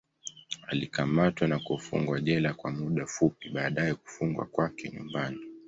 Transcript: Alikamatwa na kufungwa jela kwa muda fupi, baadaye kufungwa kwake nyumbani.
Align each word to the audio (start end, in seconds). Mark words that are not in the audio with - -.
Alikamatwa 0.67 1.47
na 1.47 1.59
kufungwa 1.59 2.21
jela 2.21 2.53
kwa 2.53 2.71
muda 2.71 3.05
fupi, 3.05 3.49
baadaye 3.49 3.93
kufungwa 3.93 4.45
kwake 4.45 4.89
nyumbani. 4.91 5.39